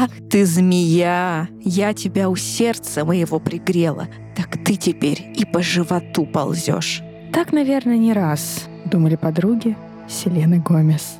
[0.00, 4.06] Ах ты, змея, я тебя у сердца моего пригрела,
[4.36, 7.02] так ты теперь и по животу ползешь.
[7.32, 9.76] Так, наверное, не раз, думали подруги
[10.08, 11.16] Селены Гомес.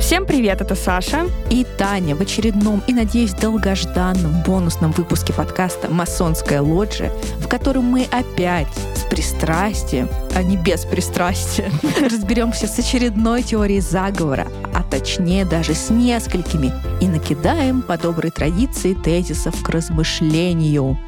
[0.00, 6.62] Всем привет, это Саша и Таня в очередном и, надеюсь, долгожданном бонусном выпуске подкаста «Масонская
[6.62, 8.66] лоджия», в котором мы опять
[9.08, 11.70] пристрастием, а не без пристрастия,
[12.00, 18.94] разберемся с очередной теорией заговора, а точнее даже с несколькими, и накидаем по доброй традиции
[18.94, 20.98] тезисов к размышлению.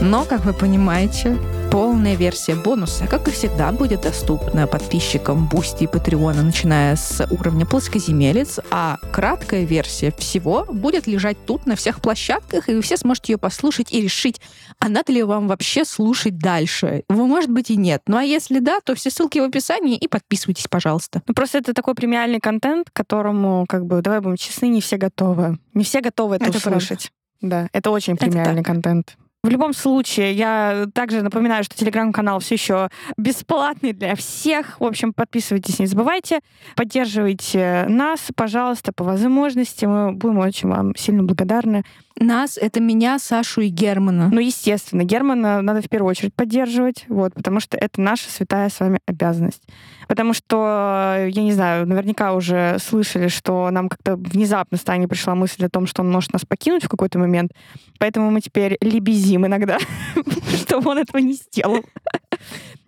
[0.00, 1.36] Но, как вы понимаете,
[1.72, 7.64] полная версия бонуса, как и всегда, будет доступна подписчикам Бусти и Патреона, начиная с уровня
[7.64, 13.32] плоскоземелец, а краткая версия всего будет лежать тут на всех площадках, и вы все сможете
[13.32, 14.38] ее послушать и решить,
[14.80, 17.04] а надо ли вам вообще слушать дальше.
[17.08, 18.02] Вы, может быть, и нет.
[18.06, 21.22] Ну а если да, то все ссылки в описании, и подписывайтесь, пожалуйста.
[21.26, 24.98] Ну, просто это такой премиальный контент, к которому, как бы, давай будем честны, не все
[24.98, 25.58] готовы.
[25.72, 27.10] Не все готовы это, это услышать.
[27.40, 27.62] Правда.
[27.64, 29.16] Да, это очень премиальный это контент.
[29.44, 34.78] В любом случае, я также напоминаю, что телеграм-канал все еще бесплатный для всех.
[34.78, 36.38] В общем, подписывайтесь, не забывайте.
[36.76, 39.84] Поддерживайте нас, пожалуйста, по возможности.
[39.84, 41.82] Мы будем очень вам сильно благодарны.
[42.18, 44.28] Нас— это меня, Сашу и Германа.
[44.30, 48.80] Ну, естественно, Германа надо в первую очередь поддерживать, вот, потому что это наша святая с
[48.80, 49.62] вами обязанность.
[50.08, 55.34] Потому что, я не знаю, наверняка уже слышали, что нам как-то внезапно с Таней пришла
[55.34, 57.52] мысль о том, что он может нас покинуть в какой-то момент,
[57.98, 59.78] поэтому мы теперь лебезим иногда,
[60.56, 61.84] чтобы он этого не сделал.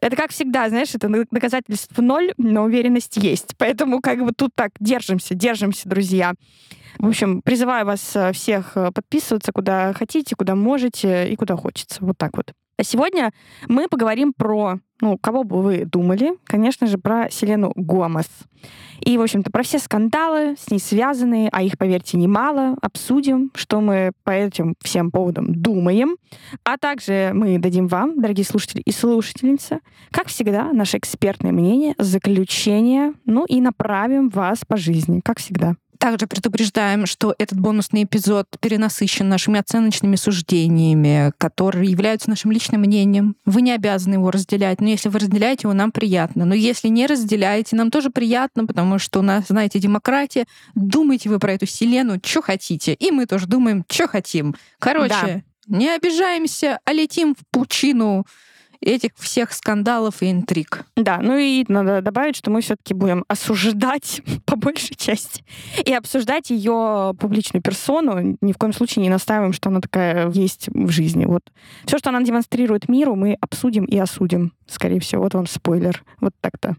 [0.01, 3.55] Это как всегда, знаешь, это доказательство ноль, но уверенность есть.
[3.57, 6.35] Поэтому как бы тут так, держимся, держимся, друзья.
[6.99, 11.97] В общем, призываю вас э, всех э, подписываться куда хотите, куда можете и куда хочется.
[12.01, 12.53] Вот так вот.
[12.77, 13.33] А сегодня
[13.69, 18.29] мы поговорим про, ну, кого бы вы думали, конечно же, про Селену Гомес.
[19.05, 23.81] И, в общем-то, про все скандалы с ней связанные, а их, поверьте, немало, обсудим, что
[23.81, 26.17] мы по этим всем поводам думаем.
[26.65, 29.81] А также мы дадим вам, дорогие слушатели и слушательницы,
[30.11, 35.75] как всегда, наше экспертное мнение, заключение, ну и направим вас по жизни, как всегда.
[35.99, 43.37] Также предупреждаем, что этот бонусный эпизод перенасыщен нашими оценочными суждениями, которые являются нашим личным мнением.
[43.45, 46.45] Вы не обязаны его разделять, но если вы разделяете его, нам приятно.
[46.45, 50.47] Но если не разделяете, нам тоже приятно, потому что у нас, знаете, демократия.
[50.75, 52.95] Думайте вы про эту вселенную, что хотите.
[52.95, 54.55] И мы тоже думаем, что хотим.
[54.79, 55.43] Короче, да.
[55.69, 58.27] не обижаемся, а летим в пучину
[58.85, 60.85] этих всех скандалов и интриг.
[60.97, 65.45] Да, ну и надо добавить, что мы все-таки будем осуждать по большей части
[65.85, 68.37] и обсуждать ее публичную персону.
[68.41, 71.25] Ни в коем случае не настаиваем, что она такая есть в жизни.
[71.25, 71.43] Вот
[71.85, 74.53] все, что она демонстрирует миру, мы обсудим и осудим.
[74.67, 76.03] Скорее всего, вот вам спойлер.
[76.21, 76.77] Вот так-то.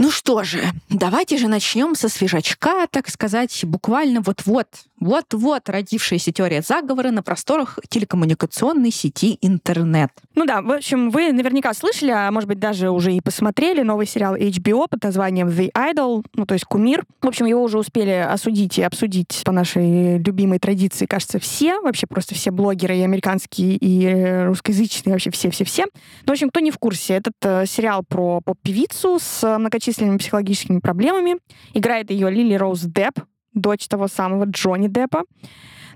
[0.00, 4.66] Ну что же, давайте же начнем со свежачка, так сказать, буквально вот-вот,
[4.98, 10.10] вот-вот родившаяся теория заговора на просторах телекоммуникационной сети интернет.
[10.34, 14.06] Ну да, в общем, вы наверняка слышали, а может быть даже уже и посмотрели новый
[14.06, 17.04] сериал HBO под названием The Idol, ну то есть Кумир.
[17.20, 22.06] В общем, его уже успели осудить и обсудить по нашей любимой традиции, кажется, все, вообще
[22.06, 25.84] просто все блогеры и американские, и русскоязычные, вообще все-все-все.
[25.84, 30.18] Ну, в общем, кто не в курсе, этот э, сериал про поп-певицу с многочисленными многочисленными
[30.18, 31.38] психологическими проблемами.
[31.74, 33.20] Играет ее Лили Роуз Депп,
[33.54, 35.24] дочь того самого Джонни Деппа.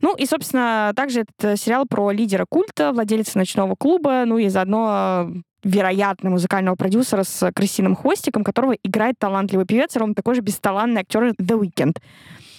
[0.01, 4.49] Ну и, собственно, также этот э, сериал про лидера культа, владельца ночного клуба, ну и
[4.49, 10.43] заодно э, вероятно, музыкального продюсера с крысиным хвостиком, которого играет талантливый певец, ровно такой же
[10.43, 11.97] бесталанный актер The Weeknd.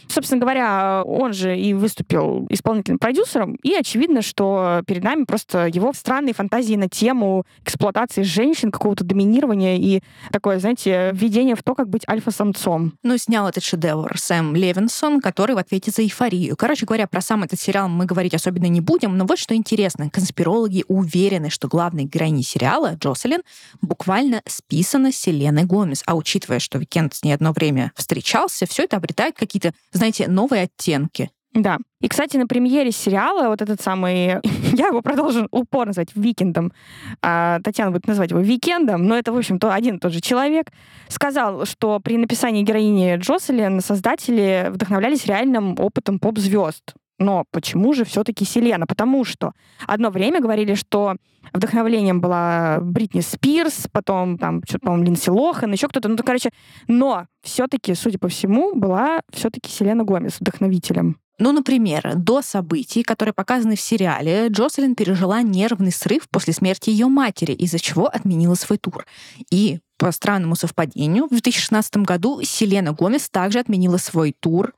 [0.07, 5.93] Собственно говоря, он же и выступил исполнительным продюсером, и очевидно, что перед нами просто его
[5.93, 10.01] странные фантазии на тему эксплуатации женщин, какого-то доминирования и
[10.31, 12.93] такое, знаете, введение в то, как быть альфа-самцом.
[13.03, 16.55] Ну, снял этот шедевр Сэм Левинсон, который в ответе за эйфорию.
[16.55, 20.09] Короче говоря, про сам этот сериал мы говорить особенно не будем, но вот что интересно.
[20.09, 23.41] Конспирологи уверены, что главной героиней сериала, Джоселин,
[23.81, 26.03] буквально списана с Селеной Гомес.
[26.05, 30.63] А учитывая, что Викенд с ней одно время встречался, все это обретает какие-то знаете, новые
[30.63, 31.29] оттенки.
[31.53, 31.77] Да.
[32.01, 34.41] И, кстати, на премьере сериала вот этот самый...
[34.73, 36.73] я его продолжу упорно называть Викендом.
[37.21, 40.19] А Татьяна будет называть его Викендом, но это, в общем, то один и тот же
[40.19, 40.67] человек.
[41.07, 46.93] Сказал, что при написании героини Джоселин создатели вдохновлялись реальным опытом поп-звезд.
[47.17, 48.85] Но почему же все-таки Селена?
[48.85, 49.53] Потому что
[49.87, 51.15] одно время говорили, что
[51.53, 56.09] вдохновлением была Бритни Спирс, потом там что-то, по-моему, Линдси Лохан, еще кто-то.
[56.09, 56.49] Ну, короче,
[56.87, 61.17] но все-таки, судя по всему, была все-таки Селена Гомес вдохновителем.
[61.37, 67.07] Ну, например, до событий, которые показаны в сериале, Джоселин пережила нервный срыв после смерти ее
[67.07, 69.05] матери, из-за чего отменила свой тур.
[69.51, 74.73] И по странному совпадению, в 2016 году Селена Гомес также отменила свой тур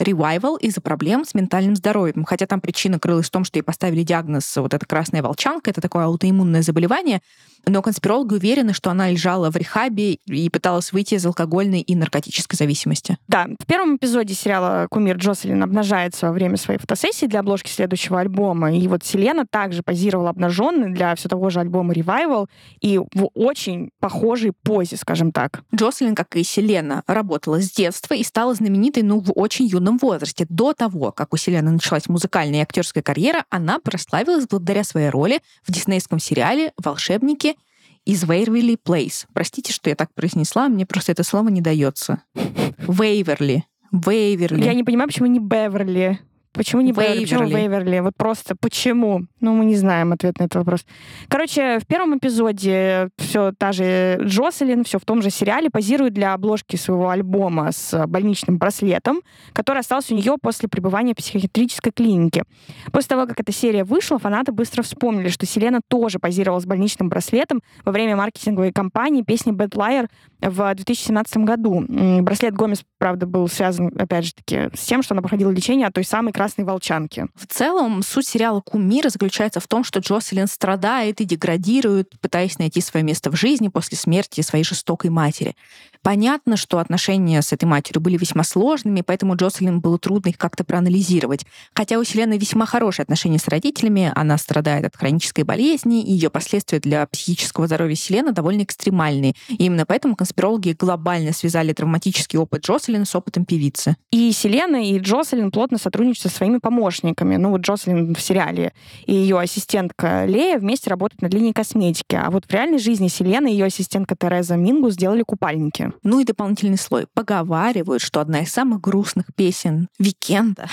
[0.00, 2.24] ревайвал из-за проблем с ментальным здоровьем.
[2.24, 5.80] Хотя там причина крылась в том, что ей поставили диагноз вот эта красная волчанка, это
[5.80, 7.20] такое аутоиммунное заболевание,
[7.66, 12.56] но конспирологи уверены, что она лежала в рехабе и пыталась выйти из алкогольной и наркотической
[12.56, 13.18] зависимости.
[13.28, 18.20] Да, в первом эпизоде сериала «Кумир» Джоселин обнажается во время своей фотосессии для обложки следующего
[18.20, 18.74] альбома.
[18.74, 22.46] И вот Селена также позировала обнаженной для все того же альбома «Revival»
[22.80, 25.62] и в очень похожей позе, скажем так.
[25.74, 30.46] Джоселин, как и Селена, работала с детства и стала знаменитой, ну, в очень юном возрасте.
[30.48, 35.40] До того, как у Селены началась музыкальная и актерская карьера, она прославилась благодаря своей роли
[35.62, 37.56] в диснейском сериале «Волшебники
[38.04, 39.26] из Вейверли Плейс.
[39.32, 42.22] Простите, что я так произнесла, мне просто это слово не дается.
[42.78, 43.64] Вейверли.
[43.92, 44.64] Вейверли.
[44.64, 46.20] Я не понимаю, почему не Беверли.
[46.52, 47.20] Почему не Вейверли?
[47.20, 48.00] Почему Вейверли?
[48.00, 49.26] Вот просто почему?
[49.40, 50.84] Ну, мы не знаем ответ на этот вопрос.
[51.28, 56.34] Короче, в первом эпизоде все та же Джоселин, все в том же сериале, позирует для
[56.34, 59.20] обложки своего альбома с больничным браслетом,
[59.52, 62.42] который остался у нее после пребывания в психиатрической клинике.
[62.90, 67.08] После того, как эта серия вышла, фанаты быстро вспомнили, что Селена тоже позировала с больничным
[67.08, 70.08] браслетом во время маркетинговой кампании песни Bad Liar
[70.42, 71.84] в 2017 году.
[72.22, 75.94] Браслет Гомес, правда, был связан, опять же таки, с тем, что она проходила лечение от
[75.94, 77.26] той самой красной волчанки.
[77.34, 82.80] В целом, суть сериала «Кумир» заключается в том, что Джоселин страдает и деградирует, пытаясь найти
[82.80, 85.54] свое место в жизни после смерти своей жестокой матери.
[86.02, 90.64] Понятно, что отношения с этой матерью были весьма сложными, поэтому Джоселин было трудно их как-то
[90.64, 91.44] проанализировать.
[91.74, 96.30] Хотя у Селены весьма хорошие отношения с родителями, она страдает от хронической болезни, и ее
[96.30, 99.34] последствия для психического здоровья Селены довольно экстремальные.
[99.48, 103.96] И именно поэтому конспирологи глобально связали травматический опыт Джоселин с опытом певицы.
[104.10, 107.36] И Селена, и Джоселин плотно сотрудничают со своими помощниками.
[107.36, 108.72] Ну вот Джоселин в сериале
[109.06, 112.14] и ее ассистентка Лея вместе работают над линией косметики.
[112.14, 115.89] А вот в реальной жизни Селена и ее ассистентка Тереза Мингус сделали купальники.
[116.02, 117.06] Ну и дополнительный слой.
[117.12, 120.68] Поговаривают, что одна из самых грустных песен Викенда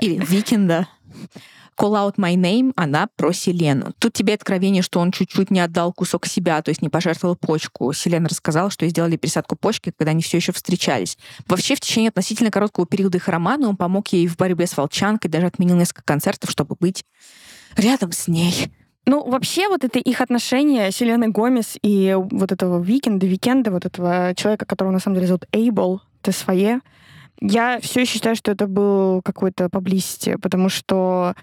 [0.00, 0.88] или Викенда
[1.76, 3.92] Call Out My Name, она про Селену.
[3.98, 7.92] Тут тебе откровение, что он чуть-чуть не отдал кусок себя, то есть не пожертвовал почку.
[7.92, 11.18] Селена рассказала, что сделали пересадку почки, когда они все еще встречались.
[11.46, 15.30] Вообще, в течение относительно короткого периода их романа он помог ей в борьбе с волчанкой,
[15.30, 17.04] даже отменил несколько концертов, чтобы быть
[17.76, 18.70] рядом с ней.
[19.06, 24.34] Ну, вообще, вот это их отношения Селены Гомес и вот этого Викенда, Викенда, вот этого
[24.34, 26.80] человека, которого на самом деле зовут Эйбл, Тесфае,
[27.40, 31.34] я все еще считаю, что это был какой-то паблисити, потому что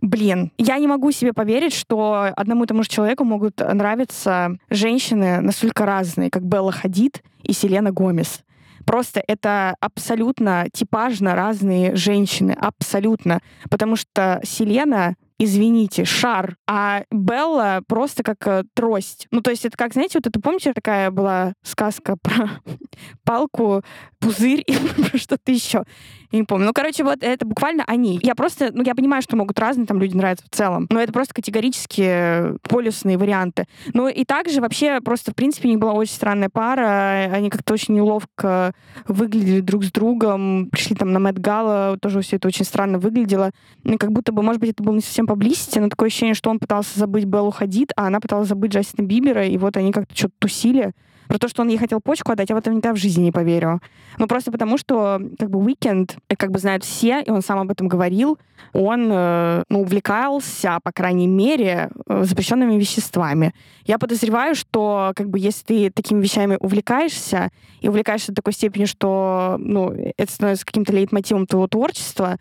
[0.00, 5.40] блин, я не могу себе поверить, что одному и тому же человеку могут нравиться женщины
[5.40, 8.40] настолько разные, как Белла Хадид и Селена Гомес.
[8.84, 13.40] Просто это абсолютно типажно разные женщины, абсолютно.
[13.68, 19.26] Потому что Селена извините, шар, а Белла просто как э, трость.
[19.30, 22.60] Ну, то есть это как, знаете, вот это, помните, такая была сказка про
[23.24, 23.82] палку,
[24.18, 24.74] пузырь и
[25.18, 25.84] что-то еще.
[26.30, 26.66] Я не помню.
[26.66, 28.18] Ну, короче, вот это буквально они.
[28.22, 31.12] Я просто, ну, я понимаю, что могут разные там люди нравиться в целом, но это
[31.12, 33.66] просто категорически полюсные варианты.
[33.94, 37.30] Ну, и также вообще просто, в принципе, у них была очень странная пара.
[37.32, 38.72] Они как-то очень неловко
[39.06, 40.68] выглядели друг с другом.
[40.70, 43.50] Пришли там на Met Gala, тоже все это очень странно выглядело.
[43.84, 46.50] Ну, как будто бы, может быть, это было не совсем паблисити, но такое ощущение, что
[46.50, 50.14] он пытался забыть Беллу Хадид, а она пыталась забыть Джастина Бибера, и вот они как-то
[50.16, 50.92] что-то тусили.
[51.28, 53.32] Про то, что он ей хотел почку отдать, я в это никогда в жизни не
[53.32, 53.80] поверю.
[54.18, 57.58] Ну, просто потому, что как бы Уикенд, э, как бы знают все, и он сам
[57.58, 58.38] об этом говорил,
[58.72, 63.54] он э, ну, увлекался, по крайней мере, э, запрещенными веществами.
[63.84, 68.84] Я подозреваю, что как бы если ты такими вещами увлекаешься, и увлекаешься до такой степени,
[68.84, 72.38] что ну, это становится каким-то лейтмотивом твоего творчества,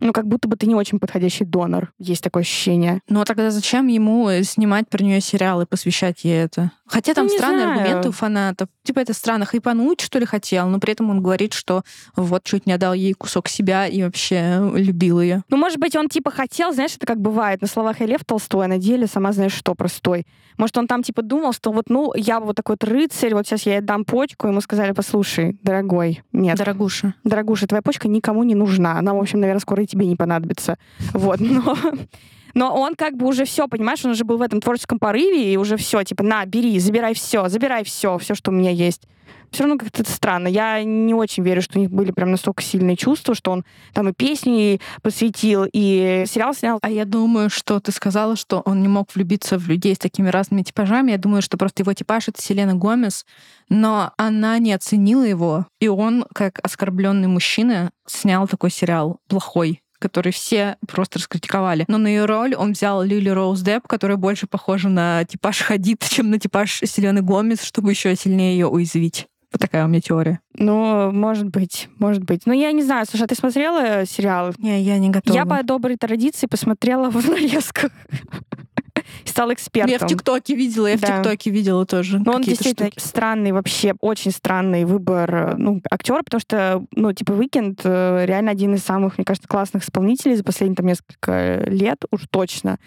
[0.00, 1.92] ну, как будто бы ты не очень подходящий донор.
[1.98, 3.00] Есть такое ощущение.
[3.08, 6.72] Ну, а тогда зачем ему снимать про нее сериалы, посвящать ей это?
[6.86, 7.80] Хотя там ну, странные знаю.
[7.80, 8.68] аргументы у фанатов.
[8.82, 11.82] Типа это странно, хайпануть, что ли, хотел, но при этом он говорит, что
[12.16, 15.42] вот чуть не отдал ей кусок себя и вообще любил ее.
[15.50, 18.66] Ну, может быть, он типа хотел, знаешь, это как бывает, на словах я Лев Толстой,
[18.66, 20.26] а на деле сама знаешь что, простой.
[20.56, 23.62] Может, он там типа думал, что вот, ну, я вот такой вот рыцарь, вот сейчас
[23.62, 26.56] я ей дам почку, ему сказали, послушай, дорогой, нет.
[26.56, 27.14] Дорогуша.
[27.22, 28.98] Дорогуша, твоя почка никому не нужна.
[28.98, 30.78] Она, в общем, наверное, скоро и тебе не понадобится.
[31.12, 31.76] Вот, но
[32.54, 35.56] Но он как бы уже все, понимаешь, он уже был в этом творческом порыве, и
[35.56, 39.02] уже все, типа, на, бери, забирай все, забирай все, все, что у меня есть
[39.50, 40.48] все равно как-то это странно.
[40.48, 44.08] Я не очень верю, что у них были прям настолько сильные чувства, что он там
[44.08, 46.78] и песни посвятил, и сериал снял.
[46.82, 50.28] А я думаю, что ты сказала, что он не мог влюбиться в людей с такими
[50.28, 51.12] разными типажами.
[51.12, 53.24] Я думаю, что просто его типаж— это Селена Гомес,
[53.68, 60.32] но она не оценила его, и он, как оскорбленный мужчина, снял такой сериал плохой, который
[60.32, 61.84] все просто раскритиковали.
[61.88, 66.04] Но на ее роль он взял Лили Роуз Депп, которая больше похожа на типаж Хадид,
[66.08, 69.28] чем на типаж Селены Гомес, чтобы еще сильнее ее уязвить.
[69.50, 70.40] Вот такая у меня теория.
[70.54, 72.42] Ну, может быть, может быть.
[72.44, 74.52] Но я не знаю, слушай, а ты смотрела сериал?
[74.58, 75.34] Не, я не готова.
[75.34, 77.90] Я по доброй традиции посмотрела в нарезках.
[79.38, 79.92] Стал экспертом.
[79.92, 81.06] Я в ТикТоке видела, я да.
[81.06, 82.18] в ТикТоке видела тоже.
[82.18, 83.06] Но он действительно штуки.
[83.06, 88.74] странный вообще, очень странный выбор ну, актера, потому что, ну, типа, Уикенд э, реально один
[88.74, 92.78] из самых, мне кажется, классных исполнителей за последние там несколько лет, уж точно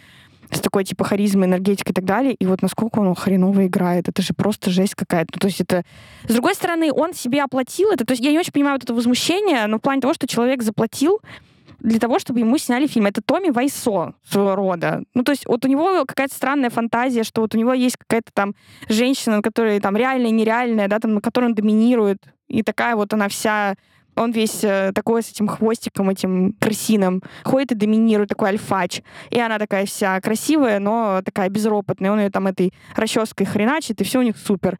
[0.52, 2.34] с такой типа харизмой, энергетикой и так далее.
[2.34, 4.10] И вот насколько он хреново играет.
[4.10, 5.30] Это же просто жесть какая-то.
[5.36, 5.86] Ну, то есть это...
[6.28, 8.06] С другой стороны, он себе оплатил это.
[8.06, 10.62] То есть я не очень понимаю вот это возмущение, но в плане того, что человек
[10.62, 11.22] заплатил
[11.82, 13.08] для того, чтобы ему сняли фильм.
[13.08, 15.04] Это Томми Вайсо своего рода.
[15.14, 18.32] Ну, то есть вот у него какая-то странная фантазия, что вот у него есть какая-то
[18.34, 18.54] там
[18.88, 22.20] женщина, которая там реальная, нереальная, да, там, на которой он доминирует.
[22.48, 23.76] И такая вот она вся
[24.16, 29.02] он весь э, такой с этим хвостиком, этим крысиным, ходит и доминирует, такой альфач.
[29.30, 32.12] И она такая вся красивая, но такая безропотная.
[32.12, 34.78] Он ее там этой расческой хреначит, и все у них супер.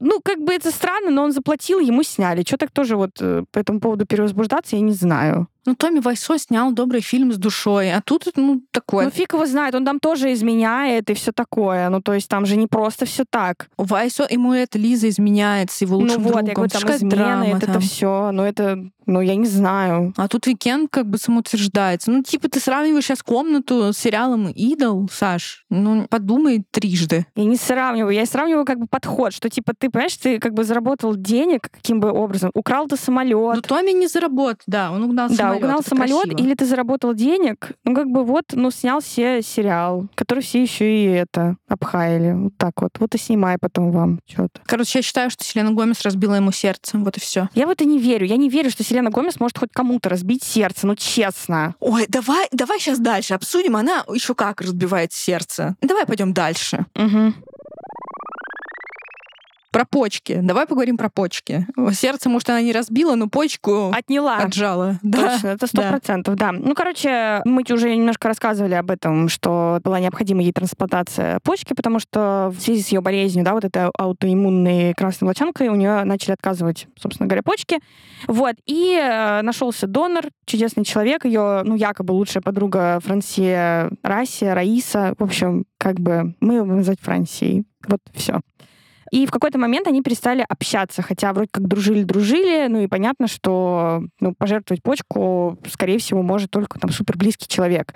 [0.00, 2.42] Ну, как бы это странно, но он заплатил, ему сняли.
[2.44, 5.48] Что так тоже вот э, по этому поводу перевозбуждаться, я не знаю.
[5.66, 9.06] Ну, Томми Вайсо снял добрый фильм с душой, а тут, ну, такое.
[9.06, 11.88] Ну, фиг его знает, он там тоже изменяет и все такое.
[11.90, 13.68] Ну, то есть там же не просто все так.
[13.76, 16.48] У Вайсо, ему это Лиза изменяет с его лучшим ну, вот, другом.
[16.48, 18.30] я говорю, там измена, это, это все.
[18.32, 20.14] Ну, это, ну, я не знаю.
[20.16, 22.12] А тут Викенд как бы самоутверждается.
[22.12, 25.64] Ну, типа, ты сравниваешь сейчас комнату с сериалом «Идол», Саш.
[25.68, 27.26] Ну, подумай трижды.
[27.34, 28.14] Я не сравниваю.
[28.14, 31.98] Я сравниваю как бы подход, что, типа, ты, понимаешь, ты как бы заработал денег каким
[31.98, 32.50] бы образом.
[32.54, 33.56] Украл ты самолет.
[33.56, 35.64] Ну, Томми не заработал, да, он угнал самолет самолет.
[35.64, 36.46] угнал самолет, красиво.
[36.46, 40.96] или ты заработал денег, ну как бы вот, ну снял все сериал, который все еще
[40.96, 42.32] и это обхаяли.
[42.32, 42.90] Вот так вот.
[42.98, 44.60] Вот и снимай потом вам что-то.
[44.66, 46.98] Короче, я считаю, что Селена Гомес разбила ему сердце.
[46.98, 47.48] Вот и все.
[47.54, 48.26] Я в это не верю.
[48.26, 50.86] Я не верю, что Селена Гомес может хоть кому-то разбить сердце.
[50.86, 51.74] Ну честно.
[51.80, 53.76] Ой, давай, давай сейчас дальше обсудим.
[53.76, 55.76] Она еще как разбивает сердце.
[55.80, 56.86] Давай пойдем дальше.
[56.94, 57.34] Угу.
[59.76, 60.40] Про почки.
[60.42, 61.66] Давай поговорим про почки.
[61.92, 64.38] Сердце, может, она не разбила, но почку отняла.
[64.38, 64.98] Отжала.
[65.02, 66.52] Точно, это сто процентов, да.
[66.52, 66.58] да.
[66.58, 71.98] Ну, короче, мы уже немножко рассказывали об этом, что была необходима ей трансплантация почки, потому
[71.98, 76.32] что в связи с ее болезнью, да, вот этой аутоиммунной красной волчанкой, у нее начали
[76.32, 77.78] отказывать, собственно говоря, почки.
[78.28, 78.54] Вот.
[78.64, 85.14] И э, нашелся донор, чудесный человек, ее, ну, якобы лучшая подруга Франсия Расия, Раиса.
[85.18, 87.66] В общем, как бы мы его назвать Франсией.
[87.86, 88.40] Вот все.
[89.10, 94.02] И в какой-то момент они перестали общаться, хотя вроде как дружили-дружили, ну и понятно, что
[94.20, 97.94] ну, пожертвовать почку, скорее всего, может только там супер близкий человек,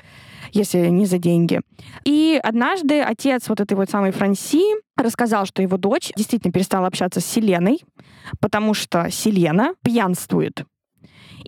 [0.53, 1.61] если не за деньги.
[2.05, 4.63] И однажды отец вот этой вот самой Франси
[4.97, 7.81] рассказал, что его дочь действительно перестала общаться с Селеной,
[8.41, 10.65] потому что Селена пьянствует.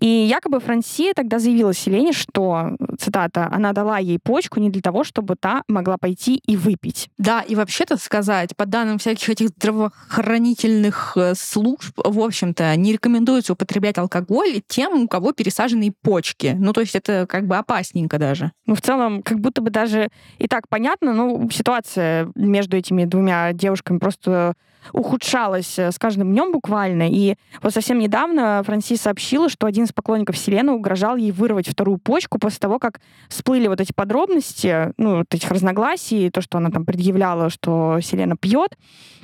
[0.01, 5.05] И якобы Франсия тогда заявила Селене, что, цитата, она дала ей почку не для того,
[5.05, 7.11] чтобы та могла пойти и выпить.
[7.19, 13.53] Да, и вообще-то сказать, по данным всяких этих здравоохранительных э, служб, в общем-то, не рекомендуется
[13.53, 16.57] употреблять алкоголь тем, у кого пересаженные почки.
[16.59, 18.53] Ну, то есть это как бы опасненько даже.
[18.67, 23.53] Ну, в целом, как будто бы даже и так понятно, ну, ситуация между этими двумя
[23.53, 24.55] девушками просто
[24.93, 27.09] ухудшалась э, с каждым днем буквально.
[27.09, 31.99] И вот совсем недавно Франсис сообщила, что один из поклонников Селены угрожал ей вырвать вторую
[31.99, 32.92] почку после того, как
[33.29, 38.37] всплыли вот эти подробности, ну, вот этих разногласий, то, что она там предъявляла, что Селена
[38.37, 38.77] пьет.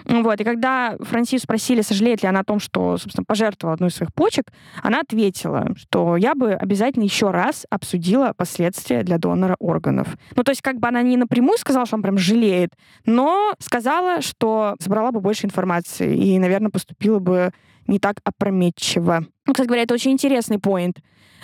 [0.04, 0.40] Вот.
[0.40, 4.14] И когда Франсис спросили, сожалеет ли она о том, что, собственно, пожертвовала одну из своих
[4.14, 10.08] почек, она ответила, что я бы обязательно еще раз обсудила последствия для донора органов.
[10.34, 12.70] Ну, то есть как бы она не напрямую сказала, что она прям жалеет,
[13.04, 17.52] но сказала, что собрала бы больше информации и, наверное, поступила бы
[17.88, 19.24] не так опрометчиво.
[19.46, 20.98] Ну, кстати говоря, это очень интересный поинт.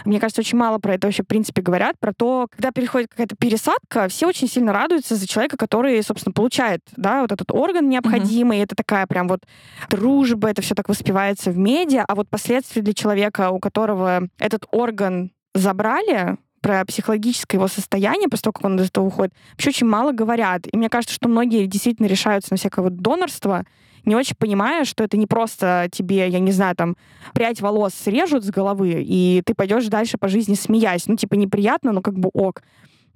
[0.05, 3.37] Мне кажется, очень мало про это вообще, в принципе, говорят, про то, когда переходит какая-то
[3.37, 8.59] пересадка, все очень сильно радуются за человека, который, собственно, получает, да, вот этот орган необходимый,
[8.59, 8.65] mm-hmm.
[8.65, 9.45] это такая прям вот
[9.89, 14.67] дружба, это все так воспевается в медиа, а вот последствия для человека, у которого этот
[14.71, 19.87] орган забрали, про психологическое его состояние после того, как он из этого уходит, вообще очень
[19.87, 20.63] мало говорят.
[20.73, 23.67] И мне кажется, что многие действительно решаются на всякое вот донорство,
[24.05, 26.97] не очень понимая, что это не просто тебе, я не знаю, там,
[27.33, 31.07] прядь волос срежут с головы, и ты пойдешь дальше по жизни смеясь.
[31.07, 32.63] Ну, типа, неприятно, но как бы ок.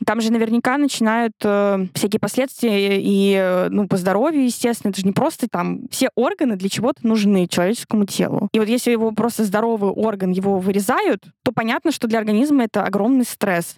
[0.04, 5.06] там же наверняка начинают э, всякие последствия и, э, ну, по здоровью, естественно, это же
[5.06, 8.48] не просто там все органы для чего-то нужны человеческому телу.
[8.52, 12.84] И вот если его просто здоровый орган его вырезают, то понятно, что для организма это
[12.84, 13.76] огромный стресс.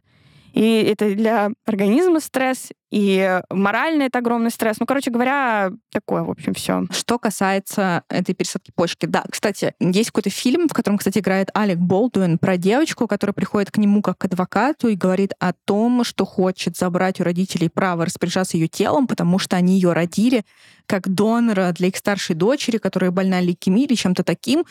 [0.52, 4.78] И это для организма стресс, и морально это огромный стресс.
[4.80, 6.84] Ну, короче говоря, такое, в общем, все.
[6.90, 11.78] Что касается этой пересадки почки, да, кстати, есть какой-то фильм, в котором, кстати, играет Алек
[11.78, 16.24] Болдуин про девочку, которая приходит к нему как к адвокату и говорит о том, что
[16.24, 20.44] хочет забрать у родителей право распоряжаться ее телом, потому что они ее родили
[20.86, 24.64] как донора для их старшей дочери, которая больна лейкемией или чем-то таким,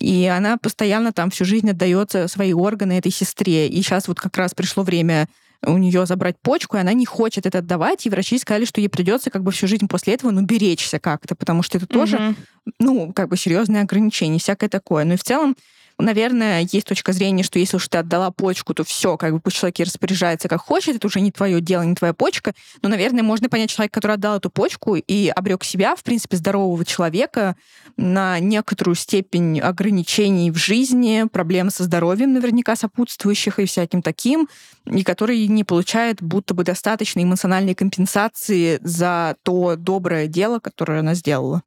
[0.00, 3.68] и она постоянно там всю жизнь отдается свои органы этой сестре.
[3.68, 5.28] И сейчас вот как раз пришло время
[5.66, 8.88] у нее забрать почку, и она не хочет это отдавать, и врачи сказали, что ей
[8.88, 12.72] придется как бы всю жизнь после этого, ну, беречься как-то, потому что это тоже, mm-hmm.
[12.78, 15.04] ну, как бы серьезные ограничения, всякое такое.
[15.04, 15.56] Ну и в целом
[15.98, 19.56] Наверное, есть точка зрения, что если уж ты отдала почку, то все, как бы пусть
[19.56, 22.52] человек распоряжается как хочет, это уже не твое дело, не твоя почка.
[22.82, 26.84] Но, наверное, можно понять человека, который отдал эту почку и обрек себя, в принципе, здорового
[26.84, 27.56] человека
[27.96, 34.48] на некоторую степень ограничений в жизни, проблем со здоровьем наверняка сопутствующих и всяким таким,
[34.84, 41.14] и который не получает будто бы достаточной эмоциональной компенсации за то доброе дело, которое она
[41.14, 41.62] сделала.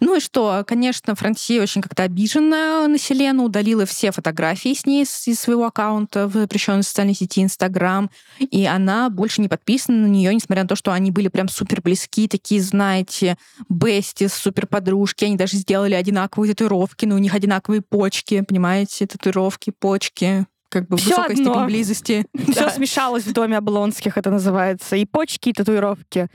[0.00, 5.04] Ну и что, конечно, Франсия очень как-то обижена на Селену, удалила все фотографии с ней
[5.04, 10.34] из своего аккаунта в запрещенной социальной сети Инстаграм, и она больше не подписана на нее,
[10.34, 13.36] несмотря на то, что они были прям супер близки, такие, знаете,
[13.68, 19.70] бести, супер подружки, они даже сделали одинаковые татуировки, но у них одинаковые почки, понимаете, татуировки,
[19.70, 21.44] почки, как бы Всё высокая одно.
[21.44, 22.26] степень близости.
[22.50, 24.96] Все смешалось в доме Облонских, это называется.
[24.96, 26.28] И почки, и татуировки.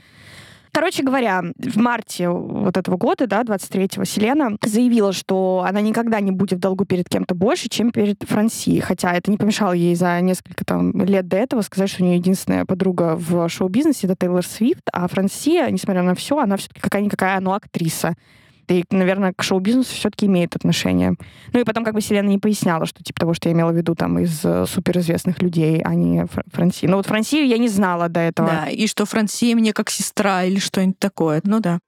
[0.72, 6.30] Короче говоря, в марте вот этого года, да, 23-го, Селена заявила, что она никогда не
[6.30, 8.80] будет в долгу перед кем-то больше, чем перед Франсией.
[8.80, 12.16] Хотя это не помешало ей за несколько там, лет до этого сказать, что у нее
[12.16, 17.40] единственная подруга в шоу-бизнесе— это Тейлор Свифт, а Франсия, несмотря на все, она все-таки какая-никакая,
[17.40, 18.14] но актриса
[18.74, 21.14] и, наверное, к шоу-бизнесу все-таки имеет отношение.
[21.52, 23.76] Ну и потом как бы Селена не поясняла, что типа того, что я имела в
[23.76, 26.86] виду там из э, суперизвестных людей, а не Фр Франси.
[26.86, 28.48] Ну вот Франсию я не знала до этого.
[28.48, 31.40] Да, и что Франсия мне как сестра или что-нибудь такое.
[31.44, 31.80] Ну да.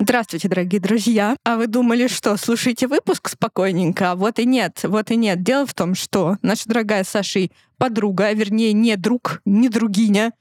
[0.00, 1.36] Здравствуйте, дорогие друзья.
[1.44, 4.12] А вы думали, что слушайте выпуск спокойненько?
[4.12, 5.42] А вот и нет, вот и нет.
[5.42, 10.32] Дело в том, что наша дорогая Саша подруга, а вернее не друг, не другиня,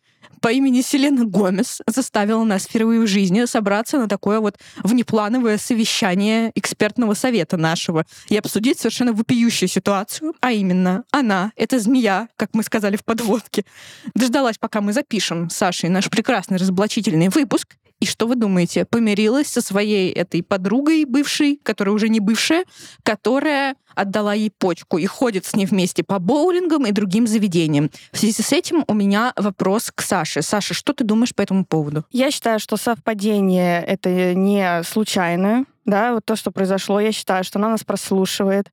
[0.41, 6.51] по имени Селена Гомес заставила нас впервые в жизни собраться на такое вот внеплановое совещание
[6.55, 12.63] экспертного совета нашего и обсудить совершенно вопиющую ситуацию, а именно она, эта змея, как мы
[12.63, 13.65] сказали в подводке,
[14.13, 18.85] дождалась, пока мы запишем с Сашей наш прекрасный разоблачительный выпуск, и что вы думаете?
[18.85, 22.65] Помирилась со своей этой подругой бывшей, которая уже не бывшая,
[23.03, 27.89] которая отдала ей почку и ходит с ней вместе по боулингам и другим заведениям.
[28.11, 30.43] В связи с этим у меня вопрос к Саше.
[30.43, 32.05] Саша, что ты думаешь по этому поводу?
[32.11, 35.65] Я считаю, что совпадение— это не случайно.
[35.87, 38.71] Да, вот то, что произошло, я считаю, что она нас прослушивает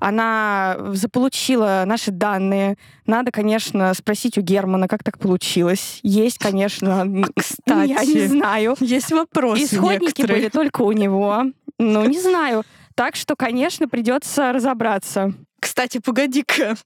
[0.00, 2.76] она заполучила наши данные.
[3.06, 6.00] Надо, конечно, спросить у Германа, как так получилось.
[6.02, 8.76] Есть, конечно, кстати, я не знаю.
[8.80, 9.58] Есть вопрос.
[9.58, 10.38] Исходники некоторые.
[10.38, 11.44] были только у него.
[11.78, 12.64] Ну, не знаю.
[12.94, 15.34] Так что, конечно, придется разобраться.
[15.60, 16.76] Кстати, погоди-ка.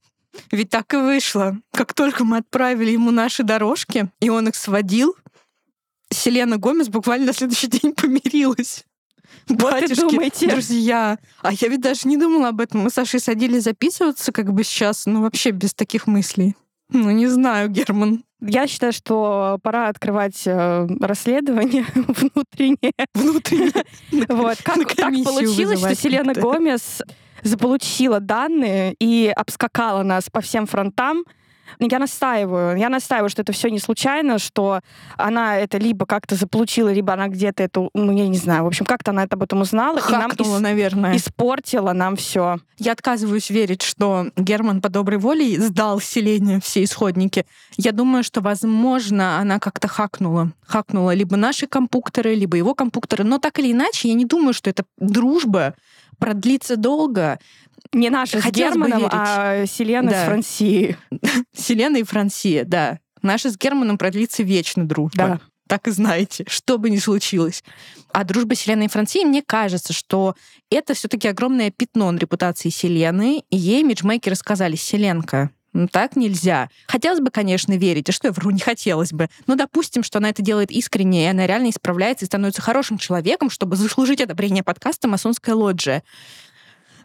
[0.53, 1.57] Ведь так и вышло.
[1.73, 5.17] Как только мы отправили ему наши дорожки, и он их сводил,
[6.13, 8.85] Селена Гомес буквально на следующий день помирилась.
[9.49, 10.49] Батюшки, думаете?
[10.49, 11.19] друзья.
[11.43, 12.83] А я ведь даже не думала об этом.
[12.83, 16.55] Мы с Сашей садились записываться как бы сейчас, ну вообще без таких мыслей.
[16.93, 18.25] Ну, не знаю, Герман.
[18.41, 22.93] Я считаю, что пора открывать э, расследование внутреннее.
[23.15, 23.85] Внутреннее.
[24.29, 24.59] Вот.
[24.63, 27.03] Как так получилось, что Селена Гомес
[27.43, 31.25] заполучила данные и обскакала нас по всем фронтам,
[31.79, 34.81] я настаиваю, я настаиваю, что это все не случайно, что
[35.17, 38.85] она это либо как-то заполучила, либо она где-то это, ну, я не знаю, в общем,
[38.87, 40.01] как-то она это об этом узнала.
[40.01, 41.17] Хакнула, и нам наверное.
[41.17, 42.59] Испортила нам все.
[42.79, 47.47] Я отказываюсь верить, что Герман по доброй воле сдал селение все исходники.
[47.77, 50.53] Я думаю, что, возможно, она как-то хакнула.
[50.67, 53.25] Хакнула либо наши компьютеры, либо его компьютеры.
[53.25, 55.75] Но так или иначе, я не думаю, что эта дружба
[56.19, 57.39] продлится долго.
[57.93, 60.25] Не наша с Германом, а Селена да.
[60.25, 60.97] с Франсией.
[61.57, 62.99] Селена и Франсия, да.
[63.23, 65.17] Наша с Германом продлится вечно дружба.
[65.17, 65.41] Да.
[65.69, 67.63] Так и знаете, что бы ни случилось.
[68.13, 70.35] А дружба Селены и Франсии, мне кажется, что
[70.71, 73.45] это все таки огромное пятно на репутации Селены.
[73.51, 76.69] И ей имиджмейкеры сказали, Селенка, ну, так нельзя.
[76.89, 79.29] Хотелось бы, конечно, верить, а что я вру, не хотелось бы.
[79.47, 83.51] Но допустим, что она это делает искренне, и она реально исправляется и становится хорошим человеком,
[83.51, 86.03] чтобы заслужить одобрение подкаста «Масонская лоджия».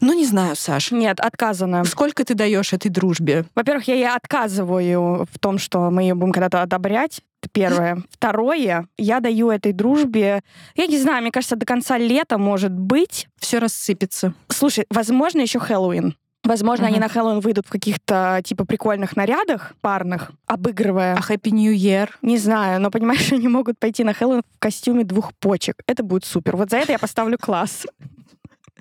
[0.02, 0.92] Ну, не знаю, Саш.
[0.92, 1.84] Нет, отказано.
[1.86, 3.46] Сколько ты даешь этой дружбе?
[3.56, 7.22] Во-первых, я ей отказываю в том, что мы ее будем когда-то одобрять.
[7.42, 8.04] Это первое.
[8.12, 10.42] Второе, я даю этой дружбе,
[10.76, 13.28] я не знаю, мне кажется, до конца лета, может быть.
[13.40, 14.34] Все рассыпется.
[14.50, 16.16] Слушай, возможно, еще Хэллоуин.
[16.44, 17.02] Возможно, они Мгм.
[17.02, 21.16] на Хэллоуин выйдут в каких-то типа прикольных нарядах парных, обыгрывая.
[21.16, 22.10] А Happy New Year?
[22.22, 25.78] Не знаю, но понимаешь, они могут пойти на Хэллоуин в костюме двух почек.
[25.88, 26.56] Это будет супер.
[26.56, 27.88] Вот за это я поставлю класс.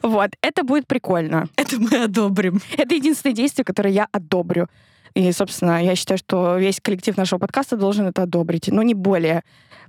[0.04, 1.48] Вот, это будет прикольно.
[1.56, 2.60] Это мы одобрим.
[2.76, 4.66] Это единственное действие, которое я одобрю.
[5.14, 9.44] И, собственно, я считаю, что весь коллектив нашего подкаста должен это одобрить, но не более.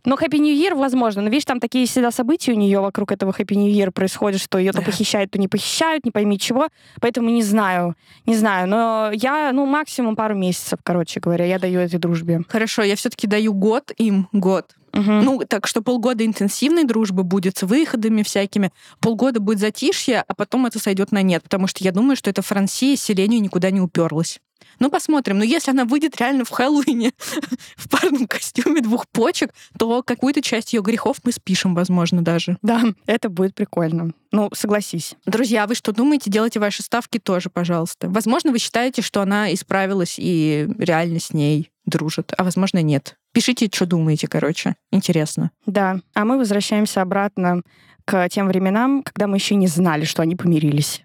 [0.06, 1.22] Но Happy New Year, возможно.
[1.22, 4.58] Но видишь, там такие всегда события у нее вокруг этого Happy New Year происходят, что
[4.58, 6.70] ее то похищают, то не похищают, не пойми чего.
[7.02, 8.70] Поэтому не знаю, не знаю.
[8.70, 12.42] Но я, ну, максимум пару месяцев, короче говоря, я даю этой дружбе.
[12.48, 14.76] Хорошо, я все-таки даю год им, год.
[14.96, 20.66] Ну, так что полгода интенсивной дружбы будет с выходами всякими, полгода будет затишье, а потом
[20.66, 24.40] это сойдет на нет, потому что я думаю, что эта Франсия селению никуда не уперлась.
[24.80, 25.38] Ну, посмотрим.
[25.38, 27.12] Но если она выйдет реально в Хэллоуине
[27.76, 32.58] в парном костюме двух почек, то какую-то часть ее грехов мы спишем, возможно, даже.
[32.62, 34.12] Да, это будет прикольно.
[34.32, 35.16] Ну, согласись.
[35.26, 36.30] Друзья, вы что думаете?
[36.30, 38.10] Делайте ваши ставки тоже, пожалуйста.
[38.10, 43.18] Возможно, вы считаете, что она исправилась и реально с ней дружит, а возможно, нет.
[43.36, 44.76] Пишите, что думаете, короче.
[44.92, 45.52] Интересно.
[45.66, 46.00] Да.
[46.14, 47.64] А мы возвращаемся обратно
[48.06, 51.04] к тем временам, когда мы еще не знали, что они помирились.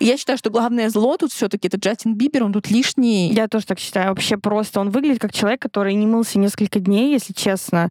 [0.00, 3.32] Я считаю, что главное зло тут все-таки это Джастин Бибер, он тут лишний.
[3.32, 4.08] Я тоже так считаю.
[4.08, 7.90] Вообще просто он выглядит как человек, который не мылся несколько дней, если честно.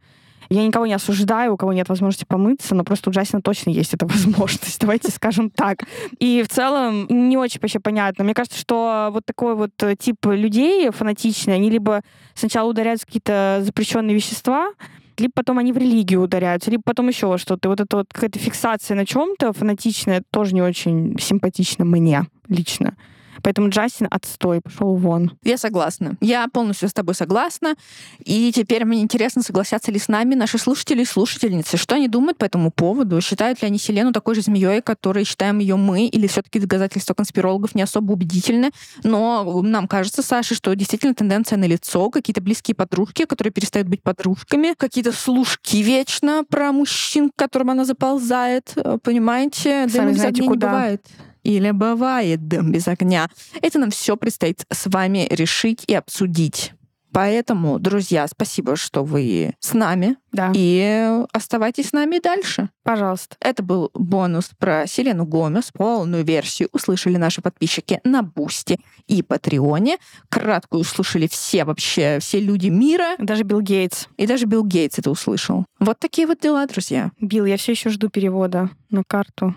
[0.51, 3.93] Я никого не осуждаю, у кого нет возможности помыться, но просто у Джастина точно есть
[3.93, 5.85] эта возможность, давайте скажем так.
[6.19, 8.25] И в целом не очень вообще понятно.
[8.25, 12.01] Мне кажется, что вот такой вот э, тип людей фанатичные, они либо
[12.33, 14.73] сначала ударяются какие-то запрещенные вещества,
[15.17, 17.67] либо потом они в религию ударяются, либо потом еще что-то.
[17.67, 22.97] И вот эта вот какая-то фиксация на чем-то фанатичная тоже не очень симпатична мне лично.
[23.43, 25.37] Поэтому Джастин отстой, пошел вон.
[25.43, 26.15] Я согласна.
[26.21, 27.75] Я полностью с тобой согласна.
[28.23, 31.77] И теперь мне интересно, согласятся ли с нами наши слушатели и слушательницы.
[31.77, 33.19] Что они думают по этому поводу?
[33.21, 36.05] Считают ли они Селену такой же змеей, которой считаем ее мы?
[36.07, 38.71] Или все-таки доказательства конспирологов не особо убедительны?
[39.03, 44.73] Но нам кажется, Саша, что действительно тенденция налицо, какие-то близкие подружки, которые перестают быть подружками,
[44.77, 48.73] какие-то слушки вечно про мужчин, к которым она заползает.
[48.75, 49.87] Э, Понимаете?
[49.89, 50.67] Сами без знаете, куда.
[50.67, 51.05] бывает.
[51.43, 53.29] Или бывает дым без огня.
[53.61, 56.73] Это нам все предстоит с вами решить и обсудить.
[57.13, 60.15] Поэтому, друзья, спасибо, что вы с нами.
[60.31, 62.69] Да, И оставайтесь с нами дальше.
[62.83, 63.35] пожалуйста.
[63.41, 65.71] Это был бонус про Селену Гомес.
[65.73, 69.97] Полную версию услышали наши подписчики на Бусти и Патреоне.
[70.29, 73.15] Краткую услышали все вообще, все люди мира.
[73.17, 74.07] Даже Билл Гейтс.
[74.15, 75.65] И даже Билл Гейтс это услышал.
[75.79, 77.11] Вот такие вот дела, друзья.
[77.19, 79.53] Билл, я все еще жду перевода на карту.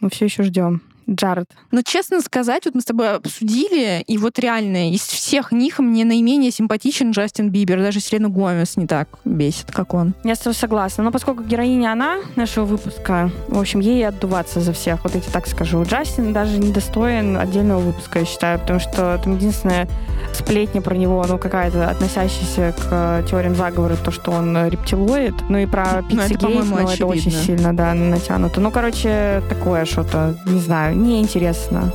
[0.00, 0.82] Мы все еще ждем.
[1.10, 1.46] Джаред.
[1.70, 6.04] Но честно сказать, вот мы с тобой обсудили, и вот реально из всех них мне
[6.04, 7.80] наименее симпатичен Джастин Бибер.
[7.80, 10.14] Даже Селена Гомес не так бесит, как он.
[10.24, 11.04] Я с тобой согласна.
[11.04, 15.02] Но поскольку героиня она нашего выпуска, в общем, ей отдуваться за всех.
[15.02, 15.82] Вот я тебе так скажу.
[15.82, 19.88] Джастин даже не достоин отдельного выпуска, я считаю, потому что там единственная
[20.32, 25.34] сплетня про него, ну, какая-то относящаяся к э, теориям заговора, то, что он рептилоид.
[25.48, 28.60] Ну и про Ну, это, Пиццегейт, ну, это очень сильно, да, натянуто.
[28.60, 31.92] Ну, короче, такое что-то, не знаю, неинтересно.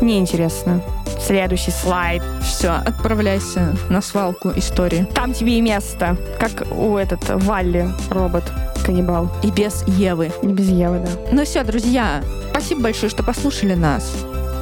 [0.00, 0.80] Неинтересно.
[1.20, 2.22] Следующий слайд.
[2.42, 5.06] Все, отправляйся на свалку истории.
[5.14, 6.16] Там тебе и место.
[6.38, 8.44] Как у этот Валли, робот,
[8.84, 9.30] каннибал.
[9.42, 10.32] И без Евы.
[10.42, 11.10] Не без Евы, да.
[11.30, 14.12] Ну все, друзья, спасибо большое, что послушали нас.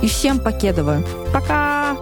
[0.03, 1.03] И всем покедова.
[1.33, 1.97] Пока!